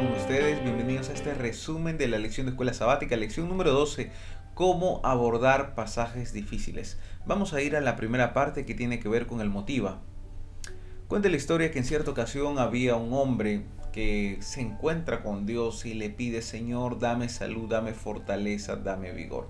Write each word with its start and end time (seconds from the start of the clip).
de 0.00 0.16
ustedes. 0.16 0.64
Bienvenidos 0.64 1.10
a 1.10 1.12
este 1.12 1.34
resumen 1.34 1.98
de 1.98 2.08
la 2.08 2.18
lección 2.18 2.46
de 2.46 2.52
escuela 2.52 2.72
sabática, 2.72 3.16
lección 3.16 3.48
número 3.48 3.72
12, 3.72 4.10
cómo 4.54 5.02
abordar 5.04 5.74
pasajes 5.74 6.32
difíciles. 6.32 6.98
Vamos 7.26 7.52
a 7.52 7.60
ir 7.60 7.76
a 7.76 7.82
la 7.82 7.96
primera 7.96 8.32
parte 8.32 8.64
que 8.64 8.74
tiene 8.74 8.98
que 8.98 9.10
ver 9.10 9.26
con 9.26 9.42
el 9.42 9.50
motiva. 9.50 10.00
Cuenta 11.06 11.28
la 11.28 11.36
historia 11.36 11.70
que 11.70 11.80
en 11.80 11.84
cierta 11.84 12.12
ocasión 12.12 12.58
había 12.58 12.96
un 12.96 13.12
hombre 13.12 13.64
que 13.92 14.38
se 14.40 14.62
encuentra 14.62 15.22
con 15.22 15.44
Dios 15.44 15.84
y 15.84 15.92
le 15.92 16.08
pide, 16.08 16.40
Señor, 16.40 16.98
dame 16.98 17.28
salud, 17.28 17.68
dame 17.68 17.92
fortaleza, 17.92 18.76
dame 18.76 19.12
vigor. 19.12 19.48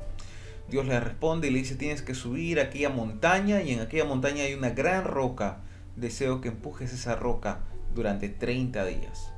Dios 0.69 0.85
le 0.85 0.99
responde 0.99 1.47
y 1.47 1.51
le 1.53 1.61
dice, 1.61 1.77
tienes 1.77 2.03
que 2.03 2.15
subir 2.15 2.59
a 2.59 2.65
aquella 2.65 2.91
montaña 2.91 3.63
y 3.63 3.73
en 3.73 3.81
aquella 3.81 4.05
montaña 4.05 4.43
hay 4.43 4.55
una 4.55 4.71
gran 4.71 5.05
roca. 5.05 5.61
Deseo 5.95 6.41
que 6.41 6.49
empujes 6.49 6.93
esa 6.93 7.15
roca 7.15 7.61
durante 7.95 8.29
30 8.29 8.85
días. 8.87 9.33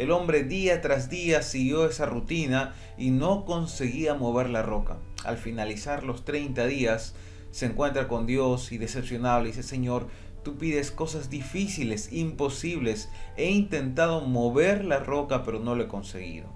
El 0.00 0.12
hombre 0.12 0.44
día 0.44 0.80
tras 0.80 1.10
día 1.10 1.42
siguió 1.42 1.84
esa 1.84 2.06
rutina 2.06 2.72
y 2.96 3.10
no 3.10 3.44
conseguía 3.44 4.14
mover 4.14 4.48
la 4.48 4.62
roca. 4.62 4.96
Al 5.26 5.36
finalizar 5.36 6.04
los 6.04 6.24
30 6.24 6.66
días, 6.68 7.14
se 7.50 7.66
encuentra 7.66 8.08
con 8.08 8.24
Dios 8.24 8.72
y 8.72 8.78
decepcionado 8.78 9.42
le 9.42 9.48
dice, 9.48 9.62
Señor, 9.62 10.08
tú 10.42 10.56
pides 10.56 10.90
cosas 10.90 11.28
difíciles, 11.28 12.14
imposibles. 12.14 13.10
He 13.36 13.50
intentado 13.50 14.22
mover 14.22 14.86
la 14.86 15.00
roca, 15.00 15.42
pero 15.42 15.60
no 15.60 15.74
lo 15.74 15.82
he 15.82 15.88
conseguido. 15.88 16.46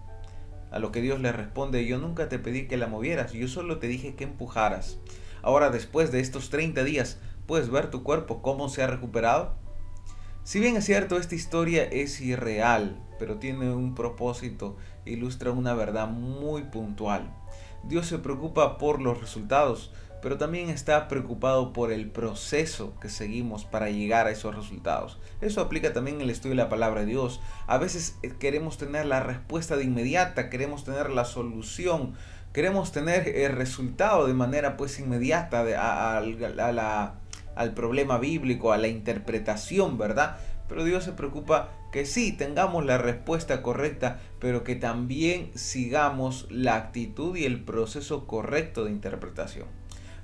A 0.71 0.79
lo 0.79 0.91
que 0.91 1.03
Dios 1.03 1.21
le 1.21 1.31
responde, 1.31 1.85
yo 1.85 1.99
nunca 1.99 2.31
te 2.31 2.39
pedí 2.39 2.67
que 2.67 2.79
la 2.79 2.87
movieras, 2.87 3.35
yo 3.35 3.47
solo 3.47 3.79
te 3.79 3.89
dije 3.89 4.15
que 4.15 4.25
empujaras. 4.25 4.97
Ahora, 5.43 5.69
después 5.69 6.11
de 6.13 6.21
estos 6.21 6.49
30 6.49 6.83
días, 6.83 7.19
¿puedes 7.47 7.69
ver 7.69 7.91
tu 7.91 8.05
cuerpo 8.05 8.41
cómo 8.41 8.71
se 8.71 8.83
ha 8.83 8.87
recuperado? 8.87 9.63
Si 10.45 10.61
bien 10.61 10.77
es 10.77 10.87
cierto, 10.87 11.19
esta 11.19 11.35
historia 11.35 11.85
es 11.85 12.23
irreal, 12.23 13.04
pero 13.25 13.39
tiene 13.39 13.73
un 13.73 13.95
propósito, 13.95 14.77
ilustra 15.07 15.51
una 15.51 15.73
verdad 15.73 16.09
muy 16.09 16.65
puntual. 16.65 17.35
Dios 17.83 18.05
se 18.07 18.19
preocupa 18.19 18.77
por 18.77 19.01
los 19.01 19.19
resultados, 19.19 19.93
pero 20.21 20.37
también 20.37 20.69
está 20.69 21.09
preocupado 21.09 21.73
por 21.73 21.91
el 21.91 22.11
proceso 22.11 22.93
que 23.01 23.09
seguimos 23.09 23.65
para 23.65 23.89
llegar 23.89 24.27
a 24.27 24.31
esos 24.31 24.55
resultados. 24.55 25.17
Eso 25.41 25.63
aplica 25.63 25.95
también 25.95 26.21
el 26.21 26.29
estudio 26.29 26.51
de 26.51 26.63
la 26.63 26.69
palabra 26.69 27.01
de 27.01 27.07
Dios. 27.07 27.41
A 27.67 27.79
veces 27.79 28.19
eh, 28.23 28.35
queremos 28.39 28.77
tener 28.77 29.07
la 29.07 29.21
respuesta 29.21 29.79
de 29.79 29.85
inmediata, 29.85 30.51
queremos 30.51 30.85
tener 30.85 31.09
la 31.09 31.25
solución, 31.25 32.13
queremos 32.53 32.93
tener 32.93 33.27
el 33.27 33.53
resultado 33.53 34.27
de 34.27 34.35
manera 34.35 34.77
pues 34.77 34.99
inmediata 34.99 35.61
a, 35.61 36.21
la 36.21 37.15
al 37.57 37.73
problema 37.73 38.19
bíblico, 38.19 38.71
a 38.71 38.77
la 38.77 38.89
interpretación, 38.89 39.97
¿verdad? 39.97 40.37
Pero 40.69 40.85
Dios 40.85 41.05
se 41.05 41.13
preocupa 41.13 41.71
que 41.95 42.07
sí, 42.07 42.33
tengamos 42.33 42.85
la 42.85 42.99
respuesta 42.99 43.63
correcta, 43.63 44.19
pero 44.41 44.65
que 44.65 44.75
también 44.75 45.53
sigamos 45.55 46.49
la 46.51 46.75
actitud 46.75 47.37
y 47.37 47.45
el 47.45 47.63
proceso 47.63 48.27
correcto 48.27 48.85
de 48.85 48.91
interpretación. 48.91 49.69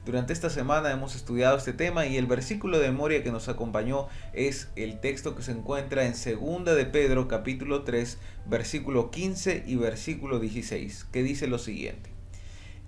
Durante 0.04 0.32
esta 0.32 0.50
semana 0.50 0.90
hemos 0.90 1.14
estudiado 1.14 1.56
este 1.56 1.72
tema 1.72 2.06
y 2.06 2.16
el 2.16 2.26
versículo 2.26 2.80
de 2.80 2.90
memoria 2.90 3.22
que 3.22 3.30
nos 3.30 3.48
acompañó 3.48 4.08
es 4.32 4.68
el 4.74 4.98
texto 4.98 5.36
que 5.36 5.44
se 5.44 5.52
encuentra 5.52 6.06
en 6.06 6.14
2 6.14 6.64
de 6.74 6.86
Pedro 6.86 7.28
capítulo 7.28 7.84
3 7.84 8.18
versículo 8.46 9.12
15 9.12 9.62
y 9.64 9.76
versículo 9.76 10.40
16, 10.40 11.04
que 11.12 11.22
dice 11.22 11.46
lo 11.46 11.60
siguiente 11.60 12.10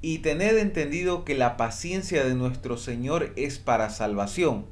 y 0.05 0.19
tened 0.19 0.59
entendido 0.59 1.25
que 1.25 1.37
la 1.37 1.57
paciencia 1.57 2.25
de 2.25 2.35
nuestro 2.35 2.77
Señor 2.77 3.33
es 3.37 3.61
para 3.61 3.89
salvación, 3.89 4.67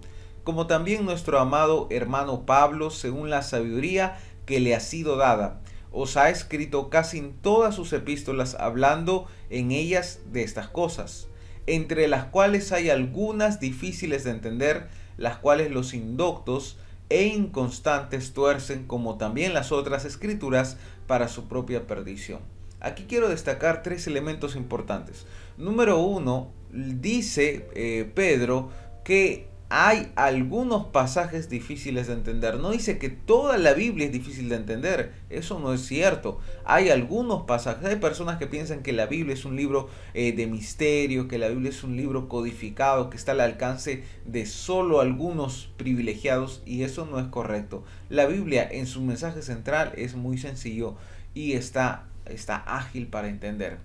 como 0.50 0.66
también 0.66 1.04
nuestro 1.04 1.38
amado 1.38 1.86
hermano 1.90 2.44
Pablo, 2.44 2.90
según 2.90 3.30
la 3.30 3.42
sabiduría 3.42 4.18
que 4.46 4.58
le 4.58 4.74
ha 4.74 4.80
sido 4.80 5.16
dada, 5.16 5.60
os 5.92 6.16
ha 6.16 6.28
escrito 6.28 6.90
casi 6.90 7.18
en 7.18 7.34
todas 7.34 7.76
sus 7.76 7.92
epístolas 7.92 8.56
hablando 8.58 9.28
en 9.48 9.70
ellas 9.70 10.22
de 10.32 10.42
estas 10.42 10.66
cosas, 10.66 11.28
entre 11.68 12.08
las 12.08 12.24
cuales 12.24 12.72
hay 12.72 12.90
algunas 12.90 13.60
difíciles 13.60 14.24
de 14.24 14.32
entender, 14.32 14.88
las 15.16 15.36
cuales 15.36 15.70
los 15.70 15.94
indoctos 15.94 16.78
e 17.10 17.26
inconstantes 17.26 18.32
tuercen 18.32 18.88
como 18.88 19.18
también 19.18 19.54
las 19.54 19.70
otras 19.70 20.04
escrituras 20.04 20.78
para 21.06 21.28
su 21.28 21.46
propia 21.46 21.86
perdición. 21.86 22.40
Aquí 22.80 23.04
quiero 23.04 23.28
destacar 23.28 23.84
tres 23.84 24.08
elementos 24.08 24.56
importantes. 24.56 25.26
Número 25.56 26.00
uno, 26.00 26.50
dice 26.72 27.68
eh, 27.76 28.10
Pedro 28.16 28.70
que 29.04 29.49
hay 29.72 30.10
algunos 30.16 30.86
pasajes 30.86 31.48
difíciles 31.48 32.08
de 32.08 32.14
entender. 32.14 32.58
No 32.58 32.70
dice 32.70 32.98
que 32.98 33.08
toda 33.08 33.56
la 33.56 33.72
Biblia 33.72 34.06
es 34.06 34.12
difícil 34.12 34.48
de 34.48 34.56
entender. 34.56 35.12
Eso 35.30 35.60
no 35.60 35.72
es 35.72 35.86
cierto. 35.86 36.40
Hay 36.64 36.90
algunos 36.90 37.42
pasajes. 37.42 37.84
Hay 37.86 37.96
personas 37.96 38.38
que 38.38 38.48
piensan 38.48 38.82
que 38.82 38.92
la 38.92 39.06
Biblia 39.06 39.32
es 39.32 39.44
un 39.44 39.54
libro 39.54 39.88
eh, 40.12 40.32
de 40.32 40.48
misterio, 40.48 41.28
que 41.28 41.38
la 41.38 41.46
Biblia 41.46 41.70
es 41.70 41.84
un 41.84 41.96
libro 41.96 42.28
codificado, 42.28 43.10
que 43.10 43.16
está 43.16 43.30
al 43.30 43.40
alcance 43.40 44.02
de 44.24 44.44
solo 44.44 45.00
algunos 45.00 45.70
privilegiados. 45.76 46.62
Y 46.66 46.82
eso 46.82 47.06
no 47.06 47.20
es 47.20 47.28
correcto. 47.28 47.84
La 48.08 48.26
Biblia 48.26 48.68
en 48.68 48.86
su 48.86 49.00
mensaje 49.02 49.40
central 49.40 49.92
es 49.96 50.16
muy 50.16 50.36
sencillo 50.36 50.96
y 51.32 51.52
está 51.52 52.06
está 52.26 52.56
ágil 52.56 53.06
para 53.06 53.28
entender. 53.28 53.78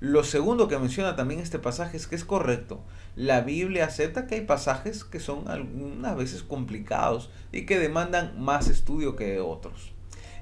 Lo 0.00 0.24
segundo 0.24 0.66
que 0.66 0.78
menciona 0.78 1.14
también 1.14 1.40
este 1.40 1.58
pasaje 1.58 1.98
es 1.98 2.06
que 2.06 2.16
es 2.16 2.24
correcto. 2.24 2.82
La 3.16 3.42
Biblia 3.42 3.84
acepta 3.84 4.26
que 4.26 4.36
hay 4.36 4.40
pasajes 4.40 5.04
que 5.04 5.20
son 5.20 5.46
algunas 5.46 6.16
veces 6.16 6.42
complicados 6.42 7.28
y 7.52 7.66
que 7.66 7.78
demandan 7.78 8.42
más 8.42 8.68
estudio 8.68 9.14
que 9.14 9.40
otros. 9.40 9.92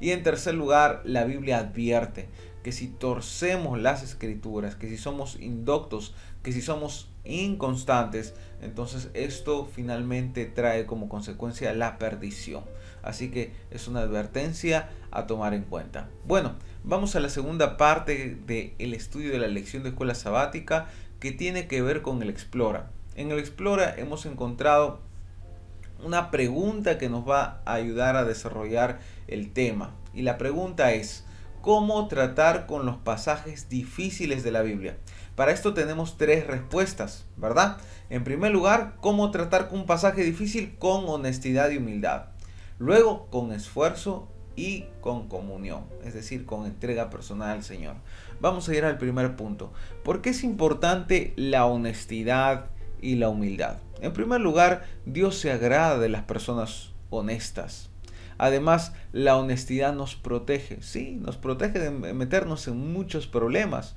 Y 0.01 0.11
en 0.13 0.23
tercer 0.23 0.55
lugar, 0.55 1.03
la 1.05 1.25
Biblia 1.25 1.59
advierte 1.59 2.29
que 2.69 2.73
si 2.73 2.89
torcemos 2.89 3.81
las 3.81 4.03
escrituras, 4.03 4.75
que 4.75 4.91
si 4.91 4.99
somos 4.99 5.41
indoctos, 5.41 6.13
que 6.43 6.53
si 6.53 6.61
somos 6.61 7.09
inconstantes, 7.25 8.35
entonces 8.61 9.09
esto 9.15 9.67
finalmente 9.75 10.45
trae 10.45 10.85
como 10.85 11.09
consecuencia 11.09 11.73
la 11.73 11.97
perdición. 11.97 12.65
Así 13.03 13.31
que 13.31 13.55
es 13.71 13.89
una 13.89 14.01
advertencia 14.01 14.91
a 15.11 15.27
tomar 15.27 15.55
en 15.55 15.63
cuenta. 15.63 16.11
Bueno, 16.27 16.57
vamos 16.85 17.17
a 17.17 17.21
la 17.21 17.31
segunda 17.31 17.79
parte 17.79 18.37
del 18.47 18.93
estudio 18.93 19.33
de 19.33 19.39
la 19.39 19.49
lección 19.49 19.83
de 19.83 19.89
escuela 19.89 20.15
sabática 20.15 20.89
que 21.21 21.33
tiene 21.33 21.69
que 21.69 21.81
ver 21.81 22.03
con 22.03 22.23
el 22.23 22.29
Explora. 22.29 22.91
En 23.17 23.33
el 23.33 23.39
Explora 23.39 23.95
hemos 23.97 24.27
encontrado 24.27 25.01
una 26.05 26.31
pregunta 26.31 26.99
que 26.99 27.09
nos 27.09 27.27
va 27.27 27.63
a 27.65 27.73
ayudar 27.73 28.17
a 28.17 28.27
desarrollar 28.27 28.99
el 29.27 29.55
tema. 29.55 29.95
Y 30.13 30.21
la 30.21 30.37
pregunta 30.37 30.93
es, 30.93 31.25
¿cómo 31.69 32.09
tratar 32.09 32.65
con 32.65 32.87
los 32.87 32.97
pasajes 32.97 33.69
difíciles 33.69 34.43
de 34.43 34.51
la 34.51 34.63
Biblia? 34.63 34.97
Para 35.37 35.53
esto 35.53 35.75
tenemos 35.75 36.17
tres 36.17 36.47
respuestas, 36.47 37.27
¿verdad? 37.37 37.77
En 38.09 38.25
primer 38.25 38.53
lugar, 38.53 38.97
¿cómo 39.03 39.31
tratar 39.31 39.69
con 39.69 39.81
un 39.81 39.85
pasaje 39.85 40.25
difícil 40.25 40.79
con 40.79 41.07
honestidad 41.07 41.69
y 41.69 41.77
humildad? 41.77 42.29
Luego, 42.79 43.27
con 43.27 43.53
esfuerzo 43.53 44.29
y 44.57 44.87
con 45.03 45.29
comunión, 45.29 45.85
es 46.03 46.15
decir, 46.15 46.47
con 46.47 46.65
entrega 46.65 47.11
personal 47.11 47.51
al 47.51 47.63
Señor. 47.63 47.97
Vamos 48.41 48.67
a 48.71 48.75
ir 48.75 48.87
al 48.87 48.97
primer 48.97 49.37
punto. 49.37 49.71
¿Por 50.05 50.23
qué 50.23 50.31
es 50.31 50.45
importante 50.45 51.35
la 51.37 51.67
honestidad 51.67 52.71
y 53.03 53.17
la 53.17 53.29
humildad? 53.29 53.77
En 54.01 54.15
primer 54.15 54.41
lugar, 54.41 54.87
Dios 55.05 55.39
se 55.39 55.53
agrada 55.53 55.99
de 55.99 56.09
las 56.09 56.23
personas 56.23 56.93
honestas. 57.11 57.91
Además, 58.39 58.93
la 59.13 59.37
honestidad 59.37 59.93
nos 59.93 60.15
protege, 60.15 60.81
sí, 60.81 61.19
nos 61.21 61.37
protege 61.37 61.79
de 61.79 61.91
meternos 62.15 62.69
en 62.69 62.93
muchos 62.93 63.27
problemas. 63.27 63.97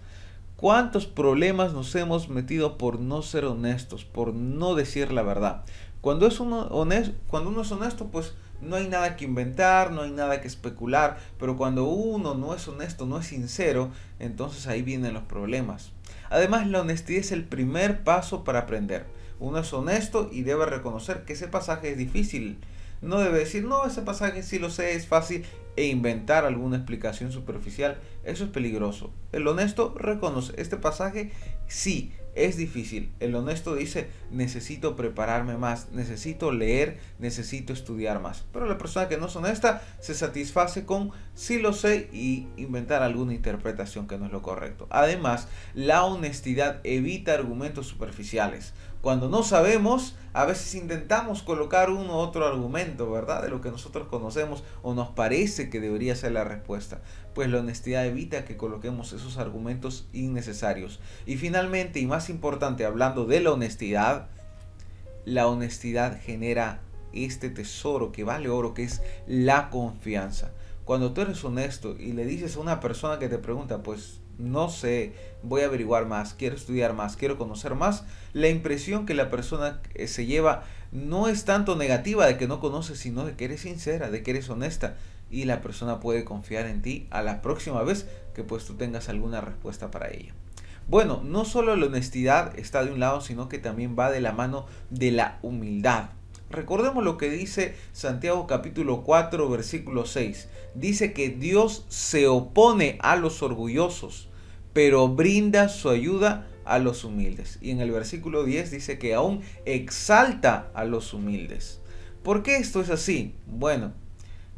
¿Cuántos 0.56 1.08
problemas 1.08 1.74
nos 1.74 1.96
hemos 1.96 2.30
metido 2.30 2.78
por 2.78 3.00
no 3.00 3.22
ser 3.22 3.46
honestos, 3.46 4.06
por 4.06 4.34
no 4.34 4.76
decir 4.76 5.12
la 5.12 5.24
verdad? 5.24 5.64
Cuando, 6.02 6.28
es 6.28 6.40
uno, 6.40 6.68
honesto, 6.68 7.16
cuando 7.28 7.50
uno 7.50 7.62
es 7.62 7.72
honesto, 7.72 8.08
pues 8.08 8.34
no 8.62 8.76
hay 8.76 8.88
nada 8.88 9.16
que 9.16 9.26
inventar, 9.26 9.92
no 9.92 10.02
hay 10.02 10.12
nada 10.12 10.42
que 10.42 10.48
especular, 10.48 11.18
pero 11.40 11.58
cuando 11.58 11.86
uno 11.86 12.36
no 12.36 12.54
es 12.54 12.68
honesto, 12.68 13.06
no 13.06 13.20
es 13.20 13.28
sincero, 13.28 13.92
entonces 14.20 14.68
ahí 14.68 14.82
vienen 14.82 15.14
los 15.14 15.24
problemas. 15.24 15.92
Además, 16.30 16.68
la 16.68 16.82
honestidad 16.82 17.22
es 17.22 17.32
el 17.32 17.44
primer 17.44 18.04
paso 18.04 18.44
para 18.44 18.60
aprender. 18.60 19.06
Uno 19.40 19.60
es 19.60 19.74
honesto 19.74 20.30
y 20.32 20.44
debe 20.44 20.66
reconocer 20.66 21.26
que 21.26 21.34
ese 21.34 21.48
pasaje 21.48 21.92
es 21.92 21.98
difícil. 21.98 22.60
No 23.02 23.20
debe 23.20 23.40
decir, 23.40 23.64
no, 23.64 23.86
ese 23.86 24.02
pasaje 24.02 24.44
sí 24.44 24.60
lo 24.60 24.70
sé, 24.70 24.96
es 24.96 25.08
fácil, 25.08 25.46
e 25.76 25.86
inventar 25.86 26.46
alguna 26.46 26.78
explicación 26.78 27.32
superficial. 27.32 27.98
Eso 28.24 28.44
es 28.44 28.50
peligroso. 28.50 29.12
El 29.32 29.48
honesto 29.48 29.96
reconoce, 29.98 30.54
este 30.58 30.78
pasaje 30.78 31.32
sí, 31.68 32.14
es 32.36 32.58
difícil. 32.58 33.12
El 33.20 33.36
honesto 33.36 33.76
dice, 33.76 34.08
necesito 34.30 34.96
prepararme 34.96 35.58
más, 35.58 35.92
necesito 35.92 36.52
leer, 36.52 37.00
necesito 37.20 37.74
estudiar 37.74 38.22
más. 38.22 38.46
Pero 38.54 38.66
la 38.66 38.78
persona 38.78 39.10
que 39.10 39.18
no 39.18 39.28
es 39.28 39.36
honesta 39.36 39.82
se 40.00 40.14
satisface 40.14 40.86
con 40.86 41.12
sí 41.42 41.58
lo 41.58 41.74
sé 41.74 42.08
y 42.14 42.46
inventar 42.56 43.02
alguna 43.02 43.34
interpretación 43.34 44.08
que 44.08 44.20
no 44.20 44.28
es 44.28 44.32
lo 44.32 44.44
correcto. 44.44 44.86
Además, 44.92 45.48
la 45.74 46.04
honestidad 46.04 46.82
evita 46.84 47.34
argumentos 47.34 47.88
superficiales. 47.88 48.76
Cuando 49.02 49.28
no 49.28 49.42
sabemos, 49.42 50.16
a 50.34 50.46
veces 50.46 50.76
intentamos 50.76 51.42
colocar 51.42 51.90
uno 51.90 52.14
u 52.14 52.18
otro 52.18 52.46
argumento, 52.46 53.10
¿verdad? 53.10 53.42
De 53.42 53.50
lo 53.50 53.60
que 53.60 53.72
nosotros 53.72 54.08
conocemos 54.08 54.64
o 54.84 54.94
nos 54.94 55.10
parece 55.10 55.72
que 55.72 55.80
debería 55.80 56.16
ser 56.16 56.34
la 56.34 56.44
respuesta. 56.44 57.02
Pues 57.34 57.50
la 57.50 57.62
honestidad 57.62 58.06
evita 58.06 58.46
que 58.46 58.56
coloquemos 58.56 59.12
esos 59.12 59.40
argumentos 59.40 60.08
innecesarios. 60.14 61.00
Y 61.26 61.38
finalmente, 61.38 62.00
y 62.00 62.06
más 62.06 62.30
importante, 62.30 62.86
hablando 62.86 63.26
de 63.26 63.40
la 63.40 63.52
honestidad, 63.52 64.28
la 65.26 65.48
honestidad 65.48 66.22
genera 66.22 66.82
este 67.14 67.50
tesoro 67.50 68.12
que 68.12 68.24
vale 68.24 68.48
oro, 68.48 68.76
que 68.76 68.84
es 68.84 69.02
la 69.26 69.72
confianza. 69.72 70.52
Cuando 70.92 71.14
tú 71.14 71.22
eres 71.22 71.42
honesto 71.46 71.96
y 71.98 72.12
le 72.12 72.26
dices 72.26 72.58
a 72.58 72.60
una 72.60 72.82
persona 72.82 73.18
que 73.18 73.30
te 73.30 73.38
pregunta, 73.38 73.82
pues 73.82 74.20
no 74.38 74.68
sé, 74.68 75.14
voy 75.42 75.62
a 75.62 75.68
averiguar 75.68 76.06
más, 76.06 76.34
quiero 76.34 76.58
estudiar 76.58 76.94
más, 76.94 77.16
quiero 77.16 77.38
conocer 77.38 77.76
más, 77.76 78.04
la 78.34 78.50
impresión 78.50 79.06
que 79.06 79.14
la 79.14 79.30
persona 79.30 79.80
eh, 79.94 80.10
se 80.10 80.26
lleva 80.26 80.66
no 80.92 81.30
es 81.30 81.46
tanto 81.46 81.78
negativa 81.78 82.26
de 82.26 82.36
que 82.36 82.50
no 82.50 82.60
conoces, 82.60 83.00
sino 83.00 83.24
de 83.24 83.38
que 83.38 83.46
eres 83.46 83.62
sincera, 83.62 84.12
de 84.12 84.22
que 84.22 84.32
eres 84.32 84.50
honesta 84.50 84.98
y 85.30 85.46
la 85.46 85.62
persona 85.62 86.02
puede 86.02 86.26
confiar 86.26 86.66
en 86.66 86.82
ti 86.82 87.08
a 87.10 87.22
la 87.22 87.42
próxima 87.42 87.84
vez 87.84 88.06
que 88.36 88.44
pues 88.44 88.66
tú 88.66 88.74
tengas 88.74 89.08
alguna 89.08 89.40
respuesta 89.40 89.92
para 89.92 90.10
ella. 90.10 90.34
Bueno, 90.90 91.22
no 91.24 91.46
solo 91.46 91.78
la 91.78 91.86
honestidad 91.86 92.60
está 92.60 92.84
de 92.84 92.92
un 92.92 93.00
lado, 93.00 93.22
sino 93.22 93.48
que 93.48 93.60
también 93.60 93.96
va 93.98 94.12
de 94.12 94.20
la 94.20 94.34
mano 94.34 94.66
de 94.90 95.12
la 95.12 95.40
humildad. 95.42 96.10
Recordemos 96.52 97.02
lo 97.06 97.18
que 97.18 97.30
dice 97.30 97.76
Santiago 97.94 98.46
capítulo 98.46 99.04
4 99.04 99.50
versículo 99.50 100.06
6. 100.06 100.50
Dice 100.76 101.14
que 101.14 101.30
Dios 101.30 101.86
se 101.88 102.28
opone 102.28 102.98
a 103.02 103.16
los 103.16 103.42
orgullosos, 103.42 104.28
pero 104.74 105.08
brinda 105.08 105.70
su 105.70 105.90
ayuda 105.90 106.50
a 106.66 106.78
los 106.78 107.06
humildes. 107.06 107.58
Y 107.62 107.72
en 107.72 107.80
el 107.80 107.92
versículo 107.92 108.44
10 108.44 108.70
dice 108.70 109.00
que 109.00 109.14
aún 109.14 109.42
exalta 109.64 110.70
a 110.74 110.84
los 110.84 111.14
humildes. 111.14 111.80
¿Por 112.22 112.44
qué 112.44 112.58
esto 112.58 112.82
es 112.82 112.90
así? 112.90 113.34
Bueno, 113.48 113.94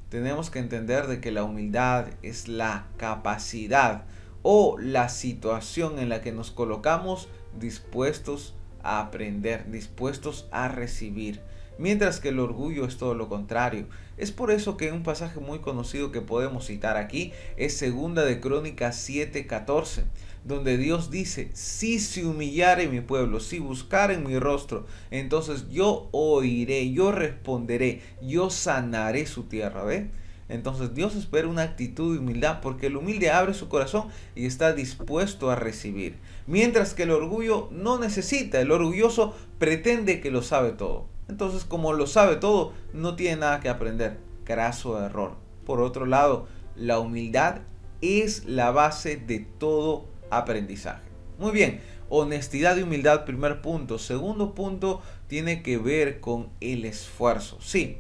tenemos 0.09 0.49
que 0.49 0.59
entender 0.59 1.05
de 1.05 1.21
que 1.21 1.31
la 1.31 1.43
humildad 1.43 2.07
es 2.23 2.47
la 2.47 2.87
capacidad 2.97 4.05
o 4.41 4.79
la 4.79 5.09
situación 5.09 5.99
en 5.99 6.09
la 6.09 6.21
que 6.21 6.31
nos 6.31 6.49
colocamos 6.49 7.29
dispuestos 7.59 8.55
a 8.81 8.99
aprender, 8.99 9.69
dispuestos 9.69 10.47
a 10.51 10.67
recibir 10.67 11.39
mientras 11.77 12.19
que 12.19 12.29
el 12.29 12.39
orgullo 12.39 12.85
es 12.85 12.97
todo 12.97 13.15
lo 13.15 13.29
contrario. 13.29 13.87
Es 14.17 14.31
por 14.31 14.51
eso 14.51 14.77
que 14.77 14.91
un 14.91 15.03
pasaje 15.03 15.39
muy 15.39 15.59
conocido 15.59 16.11
que 16.11 16.21
podemos 16.21 16.67
citar 16.67 16.97
aquí 16.97 17.33
es 17.57 17.75
segunda 17.75 18.23
de 18.23 18.39
Crónicas 18.39 19.09
7:14, 19.09 20.03
donde 20.43 20.77
Dios 20.77 21.09
dice, 21.09 21.49
si 21.53 21.99
se 21.99 22.25
humillare 22.25 22.87
mi 22.87 23.01
pueblo, 23.01 23.39
si 23.39 23.59
buscaren 23.59 24.25
mi 24.27 24.37
rostro, 24.37 24.85
entonces 25.09 25.69
yo 25.69 26.09
oiré, 26.11 26.91
yo 26.91 27.11
responderé, 27.11 28.01
yo 28.21 28.49
sanaré 28.49 29.25
su 29.25 29.43
tierra, 29.43 29.83
¿ve? 29.83 30.09
Entonces 30.49 30.93
Dios 30.93 31.15
espera 31.15 31.47
una 31.47 31.63
actitud 31.63 32.13
de 32.13 32.19
humildad 32.19 32.59
porque 32.61 32.87
el 32.87 32.97
humilde 32.97 33.31
abre 33.31 33.53
su 33.53 33.69
corazón 33.69 34.09
y 34.35 34.45
está 34.45 34.73
dispuesto 34.73 35.49
a 35.49 35.55
recibir. 35.55 36.17
Mientras 36.45 36.93
que 36.93 37.03
el 37.03 37.11
orgullo 37.11 37.69
no 37.71 37.97
necesita, 37.97 38.59
el 38.59 38.71
orgulloso 38.71 39.33
pretende 39.57 40.19
que 40.19 40.31
lo 40.31 40.41
sabe 40.41 40.71
todo. 40.73 41.12
Entonces, 41.33 41.65
como 41.65 41.93
lo 41.93 42.05
sabe 42.05 42.35
todo, 42.35 42.73
no 42.93 43.15
tiene 43.15 43.37
nada 43.37 43.59
que 43.59 43.67
aprender. 43.67 44.19
Graso 44.45 45.03
error. 45.03 45.31
Por 45.65 45.81
otro 45.81 46.05
lado, 46.05 46.45
la 46.75 46.99
humildad 46.99 47.61
es 48.01 48.45
la 48.45 48.69
base 48.69 49.17
de 49.17 49.39
todo 49.39 50.05
aprendizaje. 50.29 51.01
Muy 51.39 51.51
bien, 51.51 51.81
honestidad 52.09 52.77
y 52.77 52.83
humildad, 52.83 53.25
primer 53.25 53.63
punto. 53.63 53.97
Segundo 53.97 54.53
punto 54.53 55.01
tiene 55.25 55.63
que 55.63 55.79
ver 55.79 56.19
con 56.19 56.49
el 56.61 56.85
esfuerzo. 56.85 57.57
Sí, 57.61 57.97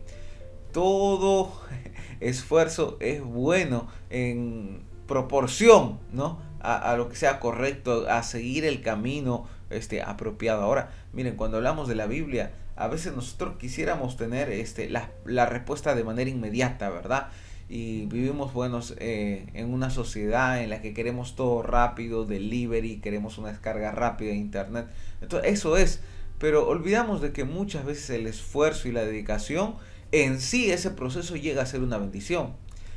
todo 0.71 1.53
esfuerzo 2.19 2.97
es 2.99 3.23
bueno 3.23 3.87
en 4.11 4.83
proporción, 5.07 5.97
¿no? 6.11 6.37
A, 6.59 6.91
a, 6.91 6.97
lo 6.97 7.09
que 7.09 7.15
sea 7.15 7.39
correcto, 7.39 8.05
a 8.07 8.21
seguir 8.21 8.63
el 8.63 8.83
camino 8.83 9.47
este, 9.69 10.01
apropiado. 10.01 10.61
Ahora, 10.61 10.91
miren, 11.13 11.35
cuando 11.35 11.57
hablamos 11.57 11.87
de 11.87 11.95
la 11.95 12.07
Biblia, 12.07 12.51
a 12.75 12.87
veces 12.87 13.13
nosotros 13.15 13.57
quisiéramos 13.57 14.17
tener 14.17 14.49
este, 14.49 14.89
la, 14.89 15.11
la 15.25 15.45
respuesta 15.45 15.95
de 15.95 16.03
manera 16.03 16.29
inmediata, 16.29 16.89
¿verdad? 16.89 17.29
Y 17.69 18.05
vivimos, 18.05 18.53
buenos, 18.53 18.93
eh, 18.99 19.47
en 19.53 19.73
una 19.73 19.89
sociedad 19.89 20.61
en 20.61 20.69
la 20.69 20.81
que 20.81 20.93
queremos 20.93 21.35
todo 21.35 21.61
rápido, 21.63 22.25
delivery, 22.25 22.97
queremos 22.99 23.37
una 23.37 23.49
descarga 23.49 23.91
rápida 23.91 24.29
de 24.29 24.35
internet. 24.35 24.87
Entonces, 25.21 25.53
eso 25.53 25.77
es. 25.77 26.01
Pero 26.39 26.67
olvidamos 26.67 27.21
de 27.21 27.31
que 27.31 27.45
muchas 27.45 27.85
veces 27.85 28.09
el 28.09 28.27
esfuerzo 28.27 28.87
y 28.87 28.91
la 28.91 29.05
dedicación 29.05 29.75
en 30.11 30.39
sí, 30.39 30.71
ese 30.71 30.91
proceso 30.91 31.35
llega 31.35 31.63
a 31.63 31.65
ser 31.65 31.81
una 31.81 31.97
bendición. 31.97 32.53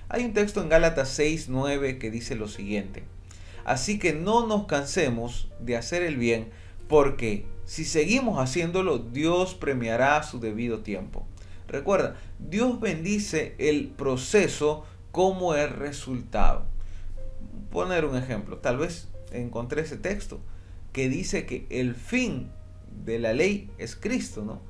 Hay 0.09 0.25
un 0.25 0.35
texto 0.35 0.63
en 0.63 0.69
Gálatas 0.69 1.09
6, 1.11 1.49
9 1.49 1.99
que 1.99 2.11
dice 2.11 2.35
lo 2.35 2.47
siguiente. 2.47 3.05
Así 3.67 3.99
que 3.99 4.13
no 4.13 4.47
nos 4.47 4.67
cansemos 4.67 5.49
de 5.59 5.77
hacer 5.77 6.05
el 6.05 6.17
bien, 6.17 6.51
porque 6.87 7.47
si 7.65 7.85
seguimos 7.85 8.39
haciéndolo, 8.39 8.99
Dios 8.99 9.57
premiará 9.57 10.23
su 10.23 10.39
debido 10.39 10.85
tiempo. 10.85 11.27
Recuerda, 11.67 12.15
Dios 12.39 12.79
bendice 12.79 13.57
el 13.59 13.89
proceso 13.89 14.85
como 15.11 15.57
el 15.57 15.69
resultado. 15.71 16.65
Poner 17.73 18.05
un 18.05 18.17
ejemplo, 18.17 18.59
tal 18.59 18.79
vez 18.79 19.09
encontré 19.33 19.83
ese 19.83 19.97
texto 19.97 20.39
que 20.93 21.09
dice 21.09 21.45
que 21.45 21.67
el 21.69 21.97
fin 21.97 22.53
de 23.05 23.19
la 23.19 23.33
ley 23.33 23.69
es 23.79 23.97
Cristo, 23.97 24.45
¿no? 24.45 24.61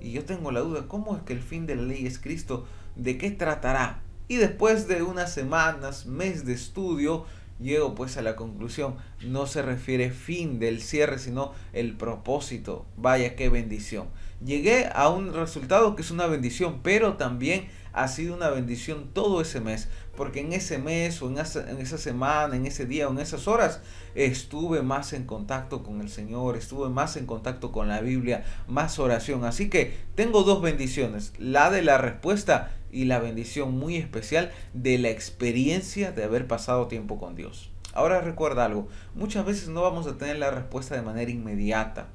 Y 0.00 0.12
yo 0.12 0.24
tengo 0.24 0.52
la 0.52 0.60
duda, 0.60 0.86
¿cómo 0.86 1.16
es 1.16 1.24
que 1.24 1.32
el 1.32 1.42
fin 1.42 1.66
de 1.66 1.74
la 1.74 1.82
ley 1.82 2.06
es 2.06 2.20
Cristo? 2.20 2.68
¿De 2.94 3.18
qué 3.18 3.32
tratará? 3.32 4.00
Y 4.28 4.36
después 4.36 4.86
de 4.86 5.02
unas 5.02 5.34
semanas, 5.34 6.06
mes 6.06 6.46
de 6.46 6.52
estudio, 6.52 7.26
llego 7.60 7.94
pues 7.94 8.16
a 8.16 8.22
la 8.22 8.36
conclusión, 8.36 8.96
no 9.24 9.46
se 9.46 9.62
refiere 9.62 10.10
fin 10.10 10.58
del 10.58 10.80
cierre, 10.80 11.18
sino 11.18 11.52
el 11.72 11.96
propósito. 11.96 12.86
Vaya 12.96 13.36
qué 13.36 13.48
bendición. 13.48 14.08
Llegué 14.44 14.90
a 14.94 15.08
un 15.08 15.32
resultado 15.32 15.96
que 15.96 16.02
es 16.02 16.10
una 16.10 16.26
bendición, 16.26 16.80
pero 16.82 17.14
también 17.14 17.66
ha 17.94 18.08
sido 18.08 18.34
una 18.34 18.50
bendición 18.50 19.08
todo 19.14 19.40
ese 19.40 19.62
mes, 19.62 19.88
porque 20.16 20.40
en 20.40 20.52
ese 20.52 20.76
mes 20.76 21.22
o 21.22 21.30
en 21.30 21.38
esa, 21.38 21.96
semana, 21.96 22.54
en 22.54 22.66
ese 22.66 22.84
día 22.84 23.08
o 23.08 23.12
en 23.12 23.20
esas 23.20 23.48
horas, 23.48 23.80
estuve 24.14 24.82
más 24.82 25.14
en 25.14 25.24
contacto 25.24 25.82
con 25.82 26.02
el 26.02 26.10
Señor, 26.10 26.58
estuve 26.58 26.90
más 26.90 27.16
en 27.16 27.24
contacto 27.24 27.72
con 27.72 27.88
la 27.88 28.02
Biblia, 28.02 28.44
más 28.68 28.98
oración. 28.98 29.44
Así 29.44 29.70
que 29.70 29.96
tengo 30.14 30.42
dos 30.42 30.60
bendiciones, 30.60 31.32
la 31.38 31.70
de 31.70 31.80
la 31.80 31.96
respuesta 31.96 32.74
y 32.92 33.06
la 33.06 33.20
bendición 33.20 33.78
muy 33.78 33.96
especial 33.96 34.52
de 34.74 34.98
la 34.98 35.08
experiencia 35.08 36.12
de 36.12 36.24
haber 36.24 36.46
pasado 36.46 36.86
tiempo 36.86 37.18
con 37.18 37.34
Dios. 37.34 37.70
Ahora 37.94 38.20
recuerda 38.20 38.66
algo, 38.66 38.88
muchas 39.14 39.46
veces 39.46 39.68
no 39.68 39.80
vamos 39.80 40.06
a 40.06 40.18
tener 40.18 40.36
la 40.36 40.50
respuesta 40.50 40.96
de 40.96 41.02
manera 41.02 41.30
inmediata, 41.30 42.08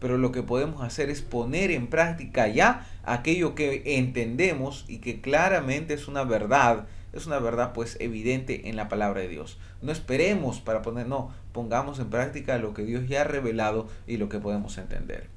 pero 0.00 0.18
lo 0.18 0.32
que 0.32 0.42
podemos 0.42 0.82
hacer 0.82 1.10
es 1.10 1.22
poner 1.22 1.70
en 1.70 1.88
práctica 1.88 2.48
ya 2.48 2.86
aquello 3.04 3.54
que 3.54 3.82
entendemos 3.98 4.84
y 4.88 4.98
que 4.98 5.20
claramente 5.20 5.94
es 5.94 6.08
una 6.08 6.24
verdad, 6.24 6.86
es 7.12 7.26
una 7.26 7.38
verdad 7.38 7.72
pues 7.72 7.96
evidente 8.00 8.68
en 8.68 8.76
la 8.76 8.88
palabra 8.88 9.20
de 9.20 9.28
Dios. 9.28 9.58
No 9.82 9.92
esperemos 9.92 10.60
para 10.60 10.82
poner, 10.82 11.06
no, 11.06 11.30
pongamos 11.52 11.98
en 11.98 12.10
práctica 12.10 12.58
lo 12.58 12.74
que 12.74 12.84
Dios 12.84 13.08
ya 13.08 13.22
ha 13.22 13.24
revelado 13.24 13.88
y 14.06 14.16
lo 14.16 14.28
que 14.28 14.38
podemos 14.38 14.76
entender. 14.78 15.28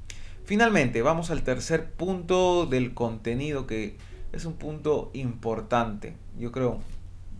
Finalmente, 0.46 1.02
vamos 1.02 1.30
al 1.30 1.44
tercer 1.44 1.92
punto 1.92 2.66
del 2.66 2.94
contenido 2.94 3.68
que 3.68 3.98
es 4.32 4.46
un 4.46 4.54
punto 4.54 5.12
importante, 5.14 6.16
yo 6.38 6.52
creo, 6.52 6.80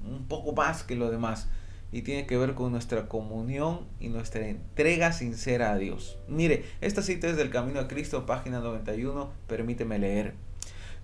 un 0.08 0.26
poco 0.28 0.54
más 0.54 0.84
que 0.84 0.96
lo 0.96 1.10
demás, 1.10 1.50
y 1.92 2.04
tiene 2.04 2.26
que 2.26 2.38
ver 2.38 2.54
con 2.54 2.72
nuestra 2.72 3.08
comunión 3.08 3.88
y 4.00 4.10
nuestra 4.10 4.48
entrega 4.48 5.12
sincera 5.12 5.72
a 5.72 5.78
Dios. 5.78 6.20
Mire, 6.28 6.66
esta 6.82 7.02
cita 7.02 7.28
es 7.28 7.38
del 7.38 7.50
Camino 7.50 7.80
a 7.80 7.88
Cristo, 7.88 8.26
página 8.26 8.60
91, 8.60 9.32
permíteme 9.48 9.98
leer. 9.98 10.36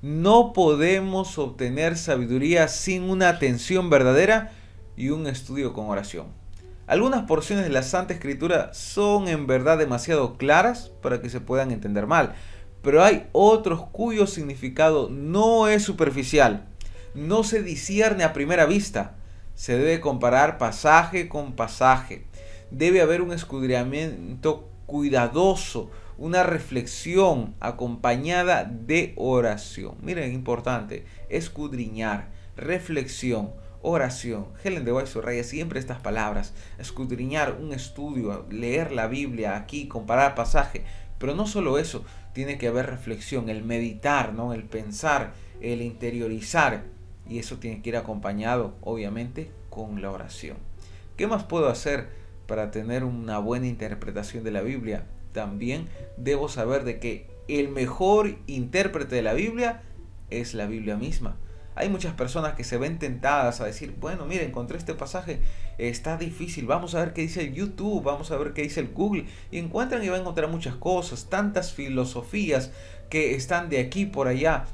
No 0.02 0.54
podemos 0.54 1.38
obtener 1.40 1.98
sabiduría 1.98 2.68
sin 2.68 3.04
una 3.04 3.30
atención 3.30 3.90
verdadera 3.90 4.52
y 4.96 5.10
un 5.10 5.26
estudio 5.26 5.74
con 5.74 5.88
oración. 5.88 6.28
Algunas 6.88 7.24
porciones 7.24 7.66
de 7.66 7.72
la 7.72 7.82
Santa 7.82 8.14
Escritura 8.14 8.72
son 8.76 9.28
en 9.28 9.48
verdad 9.48 9.80
demasiado 9.80 10.38
claras 10.38 10.92
para 11.02 11.20
que 11.20 11.32
se 11.32 11.42
puedan 11.42 11.72
entender 11.72 12.06
mal, 12.06 12.36
pero 12.84 13.04
hay 13.04 13.28
otros 13.32 13.82
cuyo 13.92 14.28
significado 14.28 15.10
no 15.10 15.68
es 15.68 15.82
superficial, 15.82 16.68
no 17.16 17.44
se 17.44 17.64
discierne 17.64 18.24
a 18.24 18.34
primera 18.34 18.68
vista. 18.68 19.16
Se 19.56 19.78
debe 19.78 20.02
comparar 20.02 20.58
pasaje 20.58 21.28
con 21.28 21.54
pasaje. 21.54 22.26
Debe 22.72 23.02
haber 23.02 23.22
un 23.22 23.32
escudriamiento 23.32 24.70
cuidadoso, 24.86 25.90
una 26.18 26.44
reflexión 26.44 27.56
acompañada 27.60 28.66
de 28.66 29.14
oración. 29.18 29.96
Miren, 30.02 30.34
importante, 30.34 31.06
escudriñar, 31.30 32.30
reflexión, 32.56 33.52
oración. 33.82 34.48
Helen 34.64 34.86
de 34.86 34.92
White 34.92 35.10
subraya 35.10 35.44
siempre 35.44 35.80
estas 35.80 36.00
palabras, 36.00 36.54
escudriñar 36.78 37.58
un 37.60 37.74
estudio, 37.74 38.46
leer 38.50 38.92
la 38.92 39.08
Biblia 39.08 39.56
aquí, 39.56 39.88
comparar 39.88 40.36
pasaje, 40.36 40.84
pero 41.18 41.36
no 41.36 41.48
solo 41.48 41.78
eso, 41.78 42.04
tiene 42.34 42.58
que 42.58 42.68
haber 42.68 42.88
reflexión, 42.88 43.50
el 43.50 43.64
meditar, 43.64 44.34
¿no? 44.34 44.54
el 44.54 44.64
pensar, 44.64 45.34
el 45.62 45.82
interiorizar, 45.82 46.84
y 47.28 47.40
eso 47.40 47.58
tiene 47.58 47.82
que 47.82 47.90
ir 47.90 47.98
acompañado, 47.98 48.76
obviamente, 48.82 49.52
con 49.70 50.02
la 50.02 50.12
oración. 50.12 50.58
¿Qué 51.18 51.28
más 51.28 51.44
puedo 51.44 51.70
hacer 51.70 52.10
para 52.48 52.72
tener 52.72 53.04
una 53.04 53.40
buena 53.40 53.68
interpretación 53.68 54.44
de 54.44 54.52
la 54.52 54.62
Biblia? 54.62 55.06
También 55.32 55.88
debo 56.18 56.50
saber 56.50 56.84
de 56.84 57.00
que 57.00 57.28
el 57.48 57.70
mejor 57.70 58.38
intérprete 58.48 59.16
de 59.16 59.22
la 59.22 59.34
Biblia 59.34 59.82
es 60.30 60.54
la 60.54 60.66
Biblia 60.66 60.98
misma. 60.98 61.38
Hay 61.76 61.90
muchas 61.90 62.14
personas 62.14 62.54
que 62.54 62.64
se 62.64 62.78
ven 62.78 63.00
tentadas 63.00 63.60
a 63.60 63.66
decir, 63.66 63.96
bueno, 64.00 64.26
mire, 64.26 64.46
encontré 64.46 64.78
este 64.78 64.94
pasaje, 64.94 65.42
está 65.78 66.16
difícil, 66.16 66.66
vamos 66.66 66.96
a 66.96 67.00
ver 67.00 67.12
qué 67.12 67.22
dice 67.22 67.42
el 67.42 67.54
YouTube, 67.54 68.02
vamos 68.02 68.32
a 68.32 68.38
ver 68.38 68.54
qué 68.54 68.62
dice 68.62 68.80
el 68.80 68.94
Google. 68.94 69.26
Y 69.52 69.58
encuentran 69.58 70.02
y 70.02 70.08
van 70.08 70.20
a 70.20 70.22
encontrar 70.22 70.50
muchas 70.50 70.76
cosas, 70.76 71.30
tantas 71.30 71.74
filosofías 71.74 72.72
que 73.10 73.36
están 73.36 73.70
de 73.70 73.80
aquí 73.80 74.06
por 74.06 74.30
allá, 74.30 74.66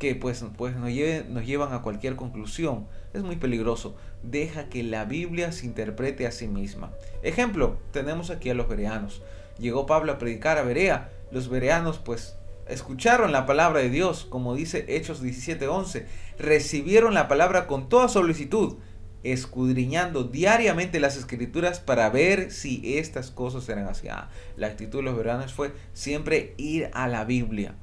que 0.00 0.14
pues, 0.14 0.42
pues 0.56 0.74
nos, 0.76 0.90
nos 1.28 1.46
llevan 1.46 1.74
a 1.74 1.82
cualquier 1.82 2.16
conclusión. 2.16 2.88
Es 3.12 3.22
muy 3.22 3.36
peligroso. 3.36 3.94
Deja 4.22 4.70
que 4.70 4.82
la 4.82 5.04
Biblia 5.04 5.52
se 5.52 5.66
interprete 5.66 6.26
a 6.26 6.32
sí 6.32 6.48
misma. 6.48 6.90
Ejemplo, 7.22 7.76
tenemos 7.92 8.30
aquí 8.30 8.48
a 8.48 8.54
los 8.54 8.66
bereanos. 8.66 9.22
Llegó 9.58 9.84
Pablo 9.84 10.12
a 10.12 10.18
predicar 10.18 10.56
a 10.56 10.62
Berea. 10.62 11.10
Los 11.30 11.50
bereanos 11.50 11.98
pues 11.98 12.34
escucharon 12.66 13.30
la 13.30 13.44
palabra 13.44 13.80
de 13.80 13.90
Dios, 13.90 14.24
como 14.24 14.54
dice 14.54 14.86
Hechos 14.88 15.22
17:11, 15.22 16.06
recibieron 16.38 17.12
la 17.12 17.28
palabra 17.28 17.66
con 17.66 17.90
toda 17.90 18.08
solicitud, 18.08 18.78
escudriñando 19.22 20.24
diariamente 20.24 20.98
las 20.98 21.18
escrituras 21.18 21.78
para 21.78 22.08
ver 22.08 22.50
si 22.50 22.96
estas 22.96 23.30
cosas 23.30 23.68
eran 23.68 23.86
así. 23.86 24.08
Ah, 24.08 24.30
la 24.56 24.68
actitud 24.68 25.00
de 25.00 25.04
los 25.04 25.16
veranos 25.16 25.52
fue 25.52 25.72
siempre 25.92 26.54
ir 26.56 26.88
a 26.94 27.06
la 27.06 27.26
Biblia. 27.26 27.74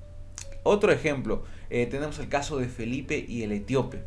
Otro 0.63 0.91
ejemplo, 0.91 1.43
eh, 1.69 1.85
tenemos 1.85 2.19
el 2.19 2.29
caso 2.29 2.57
de 2.57 2.67
Felipe 2.67 3.25
y 3.27 3.43
el 3.43 3.51
etíope. 3.51 4.03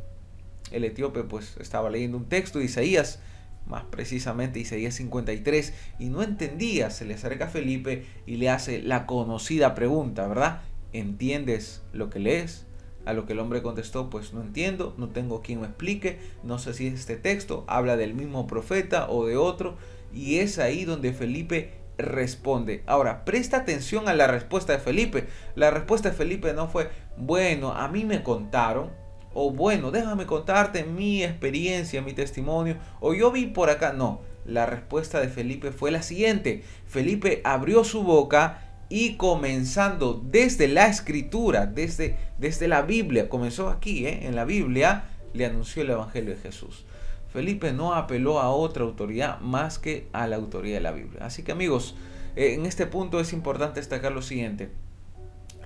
El 0.71 0.85
etíope 0.85 1.25
pues 1.25 1.57
estaba 1.61 1.91
leyendo 1.91 2.17
un 2.17 2.29
texto 2.29 2.59
de 2.59 2.67
Isaías, 2.67 3.21
más 3.67 3.85
precisamente 3.85 4.61
Isaías 4.61 4.95
53, 4.95 5.75
y 5.99 6.07
no 6.07 6.23
entendía, 6.23 6.91
se 6.91 7.05
le 7.05 7.15
acerca 7.15 7.47
a 7.47 7.49
Felipe 7.49 8.05
y 8.27 8.37
le 8.37 8.51
hace 8.51 8.83
la 8.83 9.07
conocida 9.07 9.75
pregunta, 9.75 10.27
¿verdad? 10.27 10.63
¿entiendes 10.93 11.83
lo 11.93 12.11
que 12.11 12.19
lees? 12.19 12.67
A 13.07 13.13
lo 13.13 13.25
que 13.25 13.33
el 13.33 13.39
hombre 13.39 13.63
contestó, 13.63 14.11
pues 14.11 14.35
no 14.35 14.43
entiendo, 14.43 14.95
no 14.99 15.09
tengo 15.09 15.41
quien 15.41 15.61
me 15.61 15.67
explique, 15.67 16.19
no 16.43 16.59
sé 16.59 16.75
si 16.75 16.87
este 16.87 17.17
texto 17.17 17.65
habla 17.67 17.97
del 17.97 18.15
mismo 18.15 18.47
profeta 18.47 19.09
o 19.09 19.27
de 19.27 19.37
otro, 19.37 19.77
y 20.13 20.37
es 20.37 20.59
ahí 20.59 20.85
donde 20.85 21.13
Felipe 21.13 21.80
responde. 22.03 22.83
Ahora, 22.87 23.25
presta 23.25 23.59
atención 23.59 24.09
a 24.09 24.15
la 24.15 24.27
respuesta 24.27 24.73
de 24.73 24.79
Felipe. 24.79 25.29
La 25.55 25.71
respuesta 25.71 26.11
de 26.11 26.17
Felipe 26.17 26.53
no 26.53 26.69
fue, 26.69 26.91
bueno, 27.17 27.73
a 27.73 27.89
mí 27.89 28.05
me 28.05 28.23
contaron, 28.23 28.91
o 29.33 29.51
bueno, 29.51 29.91
déjame 29.91 30.27
contarte 30.27 30.85
mi 30.85 31.23
experiencia, 31.23 32.03
mi 32.03 32.13
testimonio, 32.13 32.77
o 33.01 33.15
yo 33.15 33.31
vi 33.31 33.47
por 33.47 33.71
acá. 33.71 33.93
No, 33.93 34.21
la 34.45 34.67
respuesta 34.67 35.21
de 35.21 35.29
Felipe 35.29 35.73
fue 35.73 35.91
la 35.91 36.03
siguiente. 36.03 36.63
Felipe 36.87 37.41
abrió 37.45 37.85
su 37.85 38.03
boca 38.03 38.71
y 38.89 39.17
comenzando 39.17 40.21
desde 40.25 40.67
la 40.67 40.89
escritura, 40.89 41.67
desde, 41.67 42.17
desde 42.39 42.67
la 42.67 42.83
Biblia, 42.83 43.29
comenzó 43.29 43.69
aquí, 43.69 44.07
¿eh? 44.07 44.27
en 44.27 44.35
la 44.35 44.45
Biblia, 44.45 45.05
le 45.33 45.47
anunció 45.47 45.83
el 45.83 45.91
Evangelio 45.91 46.35
de 46.35 46.41
Jesús. 46.41 46.85
Felipe 47.33 47.73
no 47.73 47.95
apeló 47.95 48.41
a 48.41 48.51
otra 48.51 48.85
autoridad 48.85 49.41
más 49.41 49.79
que 49.79 50.09
a 50.13 50.27
la 50.27 50.37
autoridad 50.37 50.79
de 50.79 50.83
la 50.83 50.93
Biblia. 50.93 51.25
Así 51.25 51.43
que 51.43 51.53
amigos, 51.53 51.95
eh, 52.37 52.55
en 52.55 52.67
este 52.67 52.87
punto 52.87 53.21
es 53.21 53.33
importante 53.33 53.81
destacar 53.81 54.13
lo 54.13 54.23
siguiente. 54.23 54.71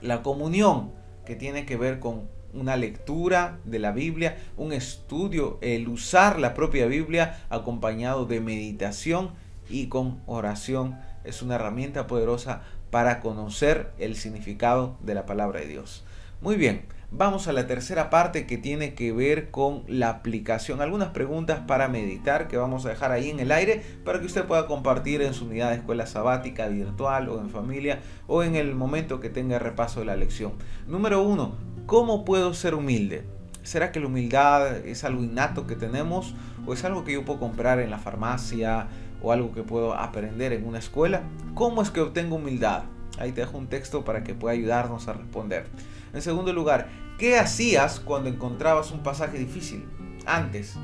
La 0.02 0.22
comunión 0.22 0.92
que 1.24 1.36
tiene 1.36 1.64
que 1.64 1.76
ver 1.76 2.00
con 2.00 2.28
una 2.52 2.76
lectura 2.76 3.58
de 3.64 3.78
la 3.78 3.92
Biblia, 3.92 4.36
un 4.56 4.72
estudio, 4.72 5.58
el 5.60 5.88
usar 5.88 6.38
la 6.38 6.54
propia 6.54 6.86
Biblia 6.86 7.44
acompañado 7.50 8.26
de 8.26 8.40
meditación 8.40 9.30
y 9.68 9.86
con 9.88 10.20
oración 10.26 10.98
es 11.24 11.42
una 11.42 11.56
herramienta 11.56 12.06
poderosa 12.06 12.62
para 12.90 13.20
conocer 13.20 13.90
el 13.98 14.14
significado 14.14 14.96
de 15.00 15.14
la 15.14 15.26
palabra 15.26 15.60
de 15.60 15.66
Dios. 15.66 16.04
Muy 16.40 16.56
bien, 16.56 16.82
vamos 17.10 17.48
a 17.48 17.52
la 17.52 17.66
tercera 17.66 18.10
parte 18.10 18.46
que 18.46 18.58
tiene 18.58 18.94
que 18.94 19.12
ver 19.12 19.50
con 19.50 19.84
la 19.86 20.10
aplicación. 20.10 20.80
Algunas 20.80 21.10
preguntas 21.10 21.60
para 21.66 21.88
meditar 21.88 22.48
que 22.48 22.56
vamos 22.56 22.84
a 22.84 22.90
dejar 22.90 23.12
ahí 23.12 23.30
en 23.30 23.40
el 23.40 23.52
aire 23.52 23.82
para 24.04 24.20
que 24.20 24.26
usted 24.26 24.44
pueda 24.44 24.66
compartir 24.66 25.22
en 25.22 25.32
su 25.32 25.46
unidad 25.46 25.70
de 25.70 25.76
escuela 25.76 26.06
sabática 26.06 26.68
virtual 26.68 27.28
o 27.28 27.40
en 27.40 27.50
familia 27.50 28.00
o 28.26 28.42
en 28.42 28.56
el 28.56 28.74
momento 28.74 29.20
que 29.20 29.30
tenga 29.30 29.58
repaso 29.58 30.00
de 30.00 30.06
la 30.06 30.16
lección. 30.16 30.52
Número 30.86 31.22
uno, 31.22 31.54
¿cómo 31.86 32.24
puedo 32.24 32.52
ser 32.52 32.74
humilde? 32.74 33.24
¿Será 33.62 33.92
que 33.92 34.00
la 34.00 34.08
humildad 34.08 34.76
es 34.86 35.04
algo 35.04 35.22
innato 35.22 35.66
que 35.66 35.76
tenemos 35.76 36.34
o 36.66 36.74
es 36.74 36.84
algo 36.84 37.04
que 37.04 37.12
yo 37.12 37.24
puedo 37.24 37.40
comprar 37.40 37.78
en 37.78 37.90
la 37.90 37.98
farmacia, 37.98 38.88
o 39.24 39.32
algo 39.32 39.52
que 39.52 39.62
puedo 39.62 39.94
aprender 39.94 40.52
en 40.52 40.66
una 40.66 40.78
escuela? 40.78 41.22
¿Cómo 41.54 41.82
es 41.82 41.90
que 41.90 42.00
obtengo 42.00 42.36
humildad? 42.36 42.84
Ahí 43.18 43.32
te 43.32 43.42
dejo 43.42 43.58
un 43.58 43.68
texto 43.68 44.04
para 44.04 44.24
que 44.24 44.34
pueda 44.34 44.54
ayudarnos 44.54 45.08
a 45.08 45.12
responder. 45.12 45.66
En 46.12 46.22
segundo 46.22 46.52
lugar, 46.52 46.88
¿qué 47.18 47.38
hacías 47.38 48.00
cuando 48.00 48.28
encontrabas 48.28 48.90
un 48.90 49.02
pasaje 49.02 49.38
difícil? 49.38 49.86
Antes 50.26 50.74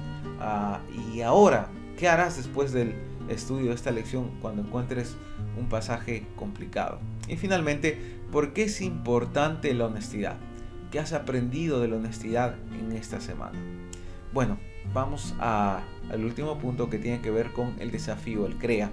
ah, 0.40 0.80
y 1.12 1.22
ahora, 1.22 1.68
¿qué 1.96 2.08
harás 2.08 2.36
después 2.36 2.72
del 2.72 2.94
estudio 3.28 3.68
de 3.68 3.74
esta 3.74 3.90
lección 3.90 4.30
cuando 4.40 4.62
encuentres 4.62 5.16
un 5.58 5.68
pasaje 5.68 6.26
complicado? 6.36 7.00
Y 7.28 7.36
finalmente, 7.36 8.18
¿por 8.30 8.52
qué 8.52 8.64
es 8.64 8.80
importante 8.80 9.72
la 9.74 9.86
honestidad? 9.86 10.36
¿Qué 10.90 10.98
has 10.98 11.12
aprendido 11.12 11.80
de 11.80 11.88
la 11.88 11.96
honestidad 11.96 12.56
en 12.80 12.92
esta 12.92 13.20
semana? 13.20 13.58
Bueno, 14.32 14.58
vamos 14.92 15.34
a, 15.38 15.82
al 16.10 16.24
último 16.24 16.58
punto 16.58 16.90
que 16.90 16.98
tiene 16.98 17.20
que 17.20 17.30
ver 17.30 17.52
con 17.52 17.74
el 17.80 17.90
desafío, 17.90 18.46
el 18.46 18.56
CREA. 18.56 18.90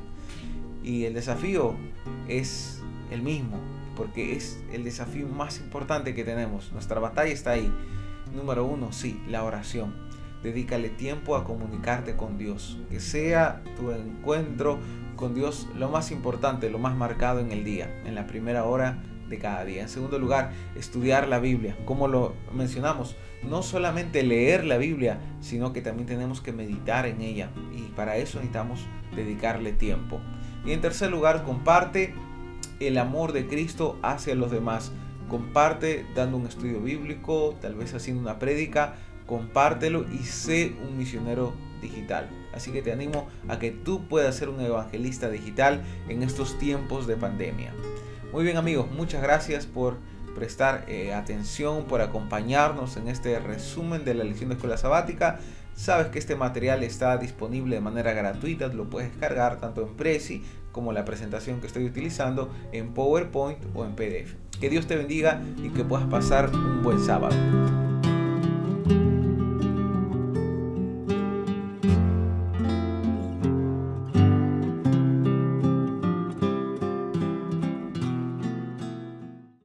Y 0.84 1.06
el 1.06 1.13
desafío 1.15 1.75
es 2.27 2.76
el 3.12 3.22
mismo, 3.22 3.60
porque 3.96 4.36
es 4.36 4.60
el 4.72 4.84
desafío 4.84 5.28
más 5.28 5.60
importante 5.60 6.14
que 6.14 6.24
tenemos. 6.24 6.72
Nuestra 6.72 7.00
batalla 7.00 7.32
está 7.32 7.52
ahí. 7.52 7.72
Número 8.34 8.66
uno, 8.66 8.92
sí, 8.92 9.22
la 9.28 9.44
oración. 9.44 9.96
Dedícale 10.44 10.90
tiempo 10.90 11.36
a 11.36 11.44
comunicarte 11.44 12.16
con 12.16 12.38
Dios. 12.38 12.80
Que 12.90 13.00
sea 13.00 13.64
tu 13.76 13.92
encuentro 13.92 14.80
con 15.16 15.34
Dios 15.34 15.68
lo 15.76 15.90
más 15.90 16.12
importante, 16.12 16.70
lo 16.70 16.78
más 16.78 16.96
marcado 16.96 17.40
en 17.40 17.52
el 17.52 17.64
día, 17.64 18.02
en 18.06 18.16
la 18.16 18.28
primera 18.28 18.66
hora 18.66 19.02
de 19.28 19.38
cada 19.40 19.66
día. 19.66 19.82
En 19.82 19.90
segundo 19.90 20.20
lugar, 20.20 20.52
estudiar 20.76 21.28
la 21.28 21.40
Biblia. 21.40 21.76
Como 21.86 22.08
lo 22.08 22.34
mencionamos, 22.54 23.16
no 23.44 23.64
solamente 23.64 24.24
leer 24.24 24.64
la 24.64 24.78
Biblia, 24.78 25.20
sino 25.42 25.74
que 25.74 25.82
también 25.82 26.08
tenemos 26.08 26.42
que 26.42 26.54
meditar 26.54 27.06
en 27.06 27.22
ella. 27.22 27.50
Y 27.76 27.82
para 27.96 28.18
eso 28.18 28.38
necesitamos 28.38 28.86
dedicarle 29.16 29.74
tiempo. 29.74 30.20
Y 30.66 30.72
en 30.72 30.82
tercer 30.82 31.12
lugar, 31.12 31.44
comparte 31.44 32.14
el 32.79 32.98
amor 32.98 33.34
de 33.34 33.48
Cristo 33.48 33.98
hacia 34.01 34.36
los 34.36 34.51
demás. 34.51 34.91
Comparte 35.29 36.05
dando 36.15 36.38
un 36.38 36.48
estudio 36.48 36.81
bíblico, 36.81 37.55
tal 37.62 37.75
vez 37.75 37.93
haciendo 37.93 38.22
una 38.22 38.39
prédica. 38.39 38.96
Compártelo 39.25 40.05
y 40.12 40.19
sé 40.19 40.74
un 40.88 40.98
misionero 40.98 41.53
digital. 41.81 42.29
Así 42.53 42.72
que 42.72 42.81
te 42.81 42.91
animo 42.91 43.27
a 43.48 43.60
que 43.60 43.72
tú 43.72 44.07
puedas 44.07 44.36
ser 44.36 44.50
un 44.50 44.62
evangelista 44.62 45.29
digital 45.29 45.84
en 46.07 46.24
estos 46.24 46.57
tiempos 46.57 47.07
de 47.07 47.17
pandemia. 47.17 47.74
Muy 48.31 48.43
bien 48.43 48.57
amigos, 48.57 48.89
muchas 48.91 49.22
gracias 49.22 49.65
por 49.65 49.98
prestar 50.38 50.86
eh, 50.88 51.13
atención, 51.13 51.86
por 51.86 52.01
acompañarnos 52.01 52.96
en 52.96 53.08
este 53.08 53.39
resumen 53.39 54.06
de 54.06 54.13
la 54.13 54.24
lección 54.24 54.50
de 54.50 54.56
escuela 54.56 54.77
sabática. 54.77 55.39
Sabes 55.75 56.08
que 56.08 56.20
este 56.20 56.36
material 56.36 56.84
está 56.84 57.17
disponible 57.17 57.75
de 57.75 57.82
manera 57.82 58.13
gratuita, 58.13 58.67
lo 58.67 58.88
puedes 58.88 59.10
descargar 59.12 59.60
tanto 59.60 59.82
en 59.82 59.96
Prezi 59.96 60.44
como 60.72 60.94
la 60.94 61.06
presentación 61.06 61.60
que 61.60 61.65
estoy 61.65 61.86
utilizando 61.86 62.51
en 62.72 62.94
PowerPoint 62.94 63.58
o 63.74 63.84
en 63.84 63.96
PDF. 63.96 64.36
Que 64.60 64.70
Dios 64.70 64.86
te 64.86 64.96
bendiga 64.96 65.41
y 65.58 65.70
que 65.70 65.84
puedas 65.84 66.06
pasar 66.08 66.51
un 66.53 66.84
buen 66.84 67.03
sábado. 67.03 67.36